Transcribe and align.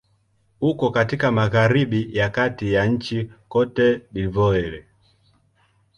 Uko 0.61 0.91
katika 0.91 1.31
magharibi 1.31 2.09
ya 2.17 2.29
kati 2.29 2.73
ya 2.73 2.85
nchi 2.85 3.31
Cote 3.47 4.01
d'Ivoire. 4.11 4.85